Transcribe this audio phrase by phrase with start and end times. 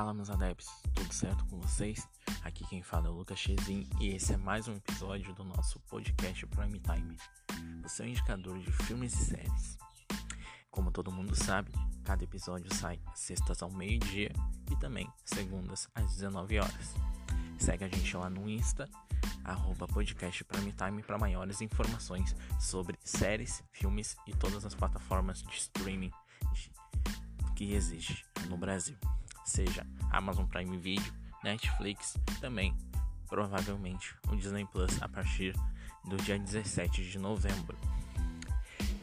[0.00, 2.08] Fala meus adeptos, tudo certo com vocês?
[2.42, 5.78] Aqui quem fala é o Lucas Chezin e esse é mais um episódio do nosso
[5.80, 7.18] podcast Prime Time,
[7.84, 9.76] o seu indicador de filmes e séries.
[10.70, 11.70] Como todo mundo sabe,
[12.02, 14.32] cada episódio sai sextas ao meio-dia
[14.70, 16.94] e também segundas às 19 horas.
[17.58, 18.88] Segue a gente lá no Insta,
[19.44, 25.58] arroba podcast Prime Time para maiores informações sobre séries, filmes e todas as plataformas de
[25.58, 26.10] streaming
[27.54, 28.96] que existe no Brasil,
[29.50, 32.74] seja Amazon Prime Video, Netflix, também
[33.28, 35.54] provavelmente o Disney Plus a partir
[36.04, 37.76] do dia 17 de novembro.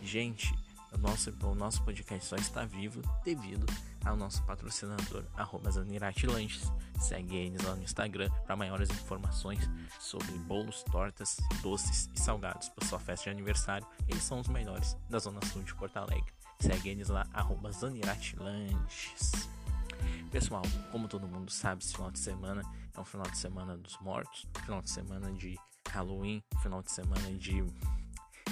[0.02, 0.54] Gente,
[0.94, 3.66] o nosso, o nosso podcast só está vivo devido
[4.06, 6.72] ao nosso patrocinador, arroba Lanches.
[7.00, 12.88] Segue eles lá no Instagram para maiores informações sobre bolos, tortas, doces e salgados para
[12.88, 13.86] sua festa de aniversário.
[14.08, 16.34] Eles são os melhores da Zona Sul de Porto Alegre.
[16.60, 17.70] Segue eles lá, arroba.
[20.32, 22.62] Pessoal, como todo mundo sabe, esse final de semana
[22.96, 25.58] é um final de semana dos mortos, final de semana de
[25.90, 27.64] Halloween, final de semana de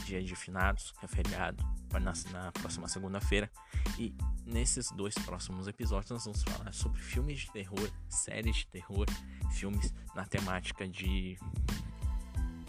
[0.05, 3.51] dia de finados, que é feriado, na, na próxima segunda-feira.
[3.97, 9.05] E nesses dois próximos episódios nós vamos falar sobre filmes de terror, séries de terror,
[9.51, 11.37] filmes na temática de.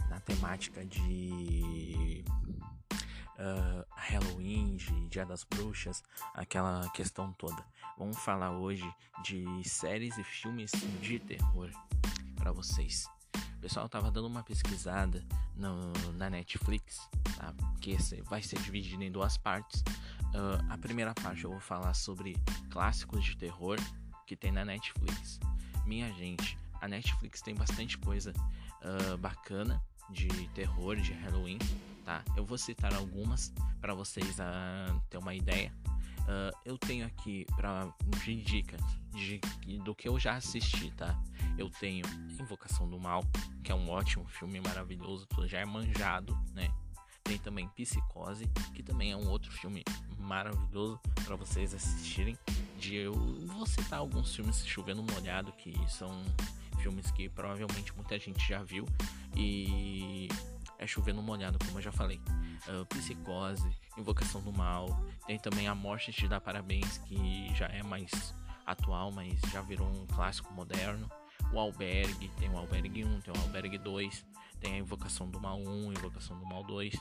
[0.08, 2.24] na temática de
[3.38, 6.02] uh, Halloween, de Dia das Bruxas,
[6.34, 7.64] aquela questão toda.
[7.98, 8.88] Vamos falar hoje
[9.22, 10.70] de séries e filmes
[11.00, 11.70] de terror
[12.36, 13.08] para vocês.
[13.34, 17.54] O pessoal tava dando uma pesquisada no, na Netflix, tá?
[17.80, 19.82] que vai ser dividido em duas partes.
[20.34, 22.36] Uh, a primeira parte eu vou falar sobre
[22.70, 23.78] clássicos de terror
[24.26, 25.40] que tem na Netflix.
[25.84, 28.32] Minha gente, a Netflix tem bastante coisa
[28.82, 31.58] uh, bacana de terror, de Halloween
[32.06, 32.24] tá?
[32.36, 35.72] Eu vou citar algumas para vocês uh, ter uma ideia.
[36.20, 37.92] Uh, eu tenho aqui para
[38.24, 38.80] de dicas
[39.12, 39.40] de,
[39.80, 41.20] do que eu já assisti, tá?
[41.58, 42.06] Eu tenho
[42.40, 43.24] Invocação do Mal,
[43.62, 46.72] que é um ótimo filme maravilhoso, já é manjado, né?
[47.24, 49.82] Tem também Psicose, que também é um outro filme
[50.16, 52.38] maravilhoso para vocês assistirem.
[52.78, 53.14] De eu
[53.46, 56.24] vou citar alguns filmes chovendo molhado que são
[56.78, 58.86] filmes que provavelmente muita gente já viu
[59.34, 60.28] e
[60.78, 62.20] é chovendo molhado, como eu já falei.
[62.68, 64.88] Uh, psicose, Invocação do Mal,
[65.26, 68.34] tem também A Morte Te Dá Parabéns, que já é mais
[68.66, 71.10] atual, mas já virou um clássico moderno.
[71.52, 74.26] O Albergue, tem o Albergue 1, tem o Albergue 2,
[74.60, 76.94] tem a Invocação do Mal 1, Invocação do Mal 2,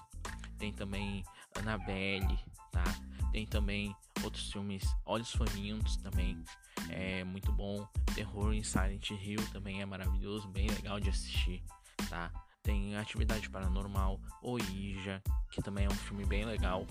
[0.58, 1.24] tem também
[1.58, 2.40] Annabelle,
[2.72, 2.84] tá?
[3.32, 6.42] Tem também outros filmes, Olhos Famintos também,
[6.90, 7.88] é muito bom.
[8.14, 11.64] Terror em Silent Hill também é maravilhoso, bem legal de assistir,
[12.10, 12.32] tá?
[12.66, 15.22] Tem Atividade Paranormal, Ouija,
[15.52, 16.88] que também é um filme bem legal.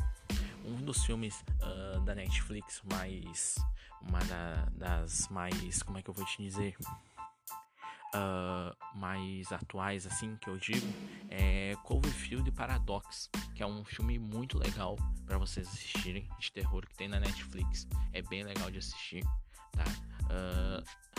[0.65, 3.57] Um dos filmes uh, da Netflix mais.
[4.01, 5.83] Uma da, das mais.
[5.83, 6.77] Como é que eu vou te dizer?
[8.15, 10.87] Uh, mais atuais, assim, que eu digo,
[11.29, 14.97] é Cloverfield Paradox, que é um filme muito legal
[15.27, 17.89] para vocês assistirem, de terror que tem na Netflix.
[18.13, 19.25] É bem legal de assistir,
[19.73, 19.83] tá?
[20.31, 21.14] Uh,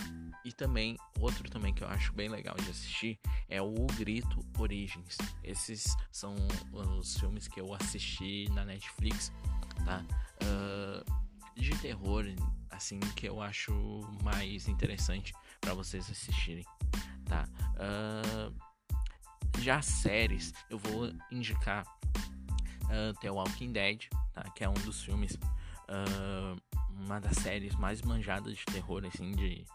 [0.46, 3.20] e também, outro também que eu acho bem legal de assistir
[3.50, 5.18] é o Grito Origins.
[5.44, 6.36] Esses são
[6.72, 9.34] os filmes que eu assisti na Netflix,
[9.84, 10.06] tá?
[10.44, 12.26] Uh, de terror,
[12.70, 13.74] assim, que eu acho
[14.24, 16.64] mais interessante para vocês assistirem,
[17.26, 17.50] tá?
[17.74, 18.56] Uh,
[19.60, 21.88] já séries, eu vou indicar
[22.84, 24.44] uh, The Walking Dead, tá?
[24.52, 25.36] Que é um dos filmes,
[26.90, 29.66] uma das séries mais manjadas de terror, assim, de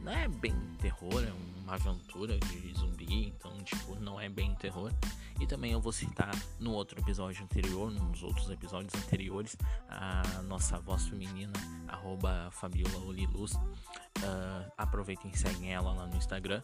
[0.00, 4.92] não é bem terror, é uma aventura de zumbi, então tipo, não é bem terror.
[5.40, 9.56] E também eu vou citar no outro episódio anterior, nos outros episódios anteriores,
[9.88, 11.52] a nossa voz feminina,
[11.86, 13.52] arroba Fabiola Oliluz.
[13.52, 16.60] Uh, aproveitem e seguem ela lá no Instagram.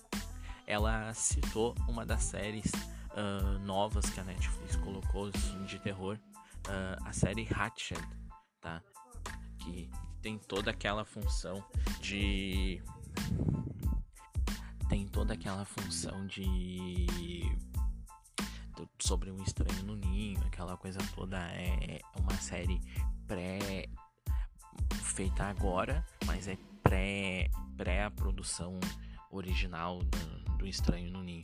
[0.67, 2.73] Ela citou uma das séries
[3.13, 6.19] uh, novas que a Netflix colocou de terror,
[6.67, 8.01] uh, a série Hatchet,
[8.61, 8.83] tá?
[9.59, 9.89] Que
[10.21, 11.63] tem toda aquela função
[12.01, 12.83] de
[14.89, 17.07] tem toda aquela função de
[19.01, 22.81] sobre um estranho no ninho, aquela coisa toda é uma série
[23.27, 23.89] pré
[25.03, 28.79] feita agora, mas é pré pré a produção
[29.31, 31.43] original do, do estranho no ninho.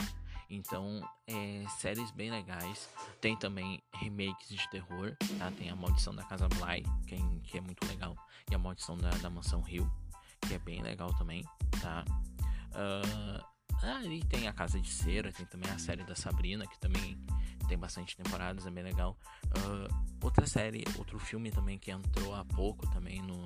[0.48, 2.88] Então, é, séries bem legais.
[3.20, 5.50] Tem também remakes de terror, tá?
[5.52, 8.16] Tem a Maldição da Casa Bly, que é, é muito legal,
[8.50, 9.90] e a Maldição da, da Mansão Rio,
[10.40, 11.44] que é bem legal também,
[11.80, 12.04] tá?
[12.70, 13.44] Uh,
[13.82, 17.18] aí tem a Casa de Cera, tem também a série da Sabrina, que também
[17.68, 19.16] tem bastante temporadas, é bem legal.
[19.46, 23.44] Uh, outra série, outro filme também que entrou há pouco também no,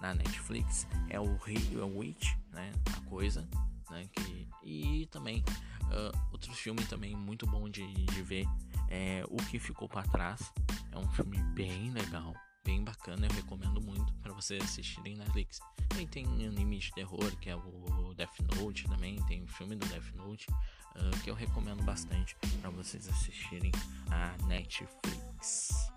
[0.00, 2.72] na Netflix é o, o Witch, né?
[2.96, 3.48] A coisa,
[3.90, 4.08] né?
[4.12, 5.44] Que, e também
[5.84, 8.46] uh, outro filme também muito bom de, de ver
[8.88, 10.52] é O que ficou para trás.
[10.92, 15.60] É um filme bem legal, bem bacana, eu recomendo muito para vocês assistirem na Netflix.
[15.88, 20.12] Também tem anime de terror, que é o Death Note também, tem filme do Death
[20.14, 23.72] Note, uh, que eu recomendo bastante para vocês assistirem
[24.10, 25.90] a Netflix.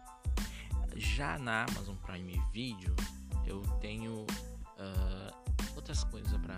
[0.95, 2.95] Já na Amazon Prime Video,
[3.45, 6.57] eu tenho uh, outras coisas para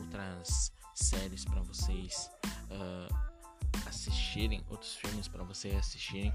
[0.00, 2.30] outras séries para vocês
[2.70, 3.34] uh,
[3.86, 6.32] assistirem, outros filmes para vocês assistirem.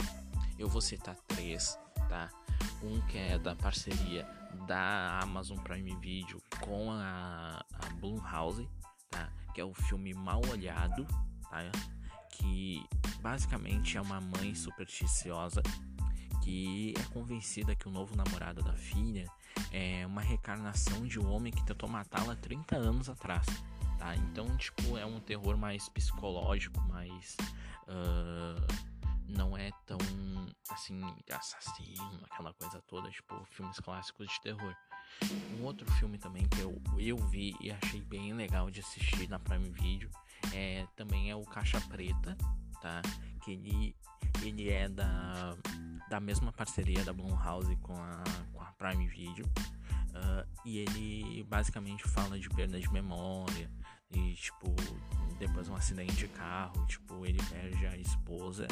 [0.57, 1.77] Eu vou citar três,
[2.10, 2.30] tá?
[2.84, 4.28] Um que é da parceria
[4.68, 8.68] da Amazon Prime Video com a, a Blumhouse,
[9.10, 9.30] tá?
[9.54, 11.06] Que é o filme Mal Olhado,
[11.44, 11.60] tá?
[12.32, 12.84] Que
[13.22, 15.62] basicamente é uma mãe supersticiosa
[16.42, 19.26] que é convencida que o novo namorado da filha
[19.72, 23.46] é uma reencarnação de um homem que tentou matá-la 30 anos atrás,
[23.98, 24.16] tá?
[24.16, 27.38] Então, tipo, é um terror mais psicológico, mais...
[27.88, 28.99] Uh,
[29.30, 29.98] não é tão,
[30.70, 34.76] assim, assassino, aquela coisa toda, tipo, filmes clássicos de terror.
[35.60, 39.40] Um outro filme também que eu, eu vi e achei bem legal de assistir na
[39.40, 40.10] Prime Video
[40.54, 42.38] é, também é o Caixa Preta,
[42.81, 43.02] tá?
[43.44, 43.96] Que ele,
[44.42, 45.56] ele é da,
[46.10, 48.24] da mesma parceria da Blumhouse com a,
[48.54, 49.46] com a Prime Video.
[50.10, 53.70] Uh, e ele basicamente fala de perda de memória
[54.12, 54.76] e tipo
[55.38, 58.68] depois um acidente de carro tipo ele perde a esposa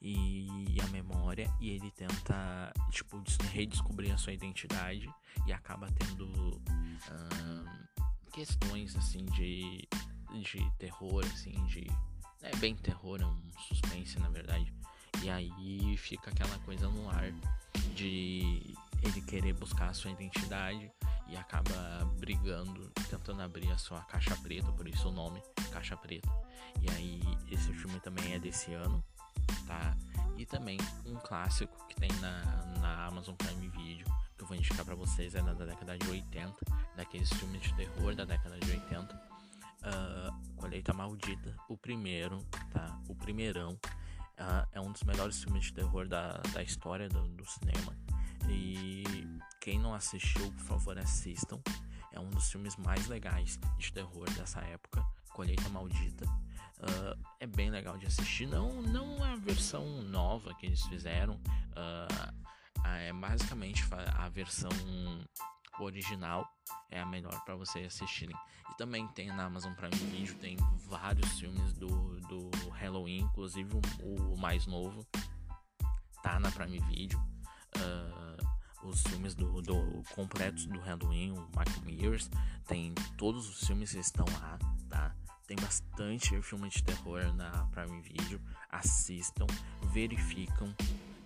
[0.00, 5.08] e a memória e ele tenta tipo redescobrir a sua identidade
[5.46, 6.60] e acaba tendo
[8.32, 9.88] questões assim de
[10.42, 11.86] de terror assim de
[12.42, 14.72] é bem terror é um suspense na verdade.
[15.22, 17.32] E aí fica aquela coisa no ar
[17.94, 20.90] de ele querer buscar a sua identidade
[21.28, 26.28] e acaba brigando, tentando abrir a sua caixa preta, por isso o nome Caixa Preta.
[26.80, 29.04] E aí esse filme também é desse ano,
[29.66, 29.96] tá?
[30.36, 32.42] E também um clássico que tem na,
[32.80, 34.06] na Amazon Prime Video,
[34.36, 36.54] que eu vou indicar para vocês, é da, da década de 80,
[36.96, 39.14] daqueles filmes de terror da década de 80.
[39.14, 42.38] Uh, ah, Colheita Maldita, o primeiro,
[42.72, 43.00] tá?
[43.08, 43.72] O primeirão.
[44.38, 47.96] Uh, é um dos melhores filmes de terror da, da história do, do cinema.
[48.48, 49.04] E
[49.60, 51.60] quem não assistiu, por favor, assistam.
[52.12, 56.26] É um dos filmes mais legais de terror dessa época, Colheita Maldita.
[56.78, 58.46] Uh, é bem legal de assistir.
[58.46, 61.34] Não, não a versão nova que eles fizeram.
[61.34, 62.48] Uh,
[62.84, 63.84] é basicamente
[64.16, 64.70] a versão
[65.78, 66.48] original
[66.90, 68.36] é a melhor para vocês assistirem.
[68.70, 70.56] E também tem na Amazon Prime Video tem
[70.86, 73.70] vários filmes do, do Halloween, inclusive
[74.02, 75.06] o, o mais novo
[76.22, 77.18] tá na Prime Video.
[77.76, 78.17] Uh,
[78.82, 82.30] os filmes do, do completos do Halloween, o Michael Myers,
[82.66, 84.58] tem todos os filmes que estão lá,
[84.88, 85.14] tá?
[85.46, 88.38] Tem bastante filme de terror na Prime Video.
[88.70, 89.46] Assistam,
[89.84, 90.74] verificam.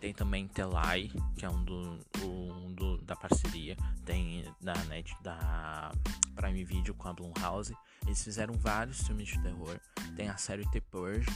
[0.01, 3.77] Tem também Telai, que é um do, um do da parceria.
[4.05, 5.91] Tem da net da
[6.37, 7.77] Prime Video com a Blumhouse.
[8.07, 9.81] Eles fizeram vários filmes de terror.
[10.15, 11.27] Tem a série The Purge,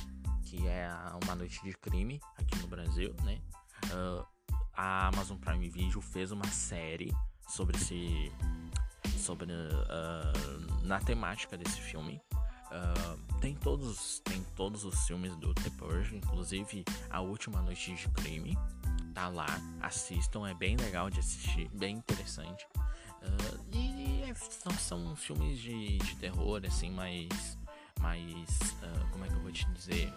[0.44, 0.88] que é
[1.24, 3.40] uma noite de crime aqui no Brasil, né?
[3.86, 4.24] Uh,
[4.76, 7.12] a Amazon Prime Video fez uma série
[7.48, 8.32] sobre esse
[9.18, 12.20] sobre uh, na temática desse filme.
[12.66, 18.08] Uh, tem todos tem todos os filmes do The Purge inclusive a última noite de
[18.10, 18.56] crime.
[19.14, 19.46] Tá lá
[19.80, 22.66] assistam é bem legal de assistir bem interessante.
[22.76, 27.58] Uh, e, e são, são filmes de, de terror assim mais
[28.00, 28.58] mais
[29.10, 30.12] como é que eu vou te dizer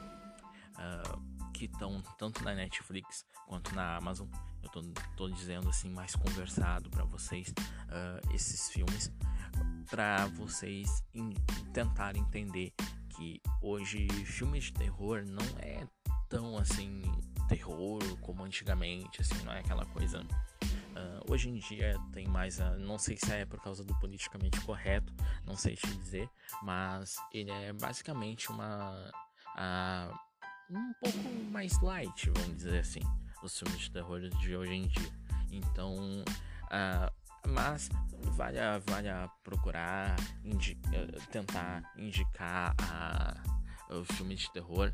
[1.54, 4.28] que estão tanto na Netflix quanto na Amazon.
[4.62, 4.82] Eu tô,
[5.16, 9.12] tô dizendo assim mais conversado para vocês uh, esses filmes
[9.90, 11.34] para vocês in,
[11.74, 12.74] tentar entender
[13.10, 15.86] que hoje filmes de terror não é
[16.30, 17.02] tão assim
[17.48, 20.22] terror como antigamente, assim, não é aquela coisa.
[20.22, 24.60] Uh, hoje em dia tem mais, uh, não sei se é por causa do politicamente
[24.62, 25.14] correto,
[25.46, 26.30] não sei te dizer,
[26.62, 29.12] mas ele é basicamente uma
[29.56, 30.20] uh,
[30.70, 31.18] um pouco
[31.52, 33.02] mais light, vamos dizer assim,
[33.44, 35.12] os filmes de terror de hoje em dia.
[35.52, 35.96] Então,
[36.66, 37.90] uh, mas
[38.36, 40.78] vale a, vale a procurar indi
[41.32, 43.36] tentar indicar a,
[43.90, 44.94] o filme de terror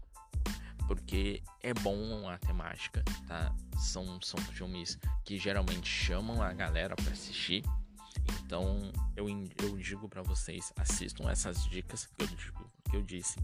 [0.88, 3.54] porque é bom a temática, tá?
[3.80, 7.64] São, são filmes que geralmente chamam a galera para assistir.
[8.46, 9.28] Então eu,
[9.64, 13.40] eu digo para vocês, assistam essas dicas que eu, digo, que eu disse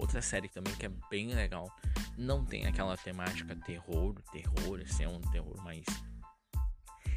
[0.00, 1.70] Outra série também que é bem legal,
[2.16, 5.84] não tem aquela temática terror, terror, assim, é um terror mais.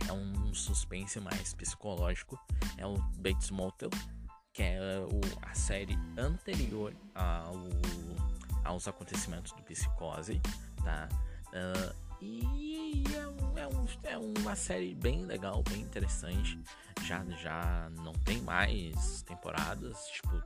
[0.06, 2.38] É um suspense mais psicológico.
[2.78, 3.90] É o Bates Motel,
[4.52, 7.56] que é o, a série anterior ao,
[8.66, 10.42] aos acontecimentos do Psicose,
[10.84, 11.08] tá?
[11.54, 16.60] Uh, e é, um, é, um, é, uma série bem legal, bem interessante.
[17.04, 20.44] Já, já não tem mais temporadas, tipo,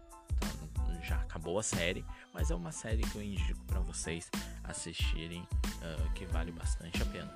[1.02, 4.30] já acabou a série, mas é uma série que eu indico para vocês
[4.64, 7.34] assistirem, uh, que vale bastante a pena.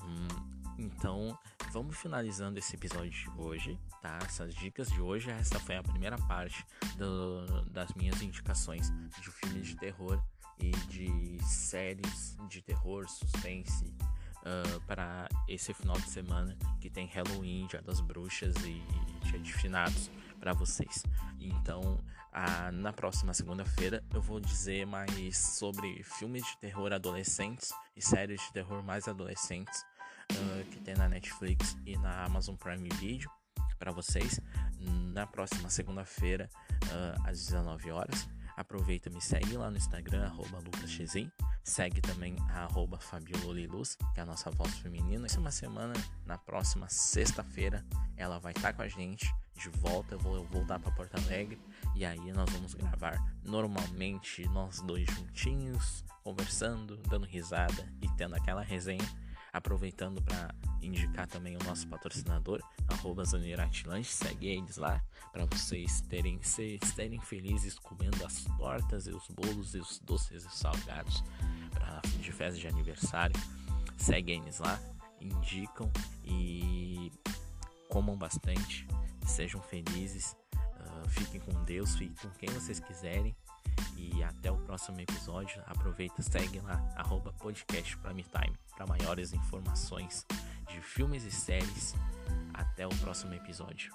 [0.00, 1.38] Um, então,
[1.70, 4.18] vamos finalizando esse episódio de hoje, tá?
[4.24, 6.64] Essas dicas de hoje, essa foi a primeira parte
[6.96, 8.90] do, das minhas indicações
[9.20, 10.22] de filmes de terror
[10.58, 13.94] e de séries de terror, suspense
[14.42, 18.82] uh, para esse final de semana que tem Halloween, Dia das Bruxas e
[19.24, 21.04] Dia de Finados para vocês.
[21.40, 22.00] Então,
[22.32, 28.40] uh, na próxima segunda-feira eu vou dizer mais sobre filmes de terror adolescentes e séries
[28.40, 29.84] de terror mais adolescentes
[30.32, 33.30] uh, que tem na Netflix e na Amazon Prime Video
[33.78, 34.40] para vocês
[35.12, 36.48] na próxima segunda-feira
[36.84, 38.28] uh, às 19 horas.
[38.56, 40.30] Aproveita, me segue lá no Instagram,
[40.64, 41.30] lucasxin.
[41.64, 45.26] Segue também a arroba Fabiololiluz, que é a nossa voz feminina.
[45.26, 45.94] Essa é uma semana,
[46.26, 47.84] na próxima sexta-feira,
[48.16, 50.14] ela vai estar tá com a gente de volta.
[50.14, 51.58] Eu vou voltar para Porto Alegre
[51.94, 58.62] e aí nós vamos gravar normalmente nós dois juntinhos, conversando, dando risada e tendo aquela
[58.62, 59.22] resenha.
[59.52, 66.42] Aproveitando para indicar também o nosso patrocinador, arroba Zaniratilanche, segue eles lá para vocês terem,
[66.42, 71.22] se, serem felizes comendo as tortas e os bolos e os doces e salgados
[71.70, 73.36] pra, de festa de aniversário.
[73.98, 74.80] Segue eles lá,
[75.20, 75.90] indicam
[76.24, 77.12] e
[77.88, 78.86] comam bastante,
[79.26, 80.34] sejam felizes,
[81.08, 83.34] fiquem com Deus, fiquem com quem vocês quiserem
[83.96, 85.62] e até o próximo episódio.
[85.66, 90.26] Aproveita, segue lá, arroba podcast Prime Time para maiores informações
[90.68, 91.94] de filmes e séries.
[92.54, 93.92] Até o próximo episódio.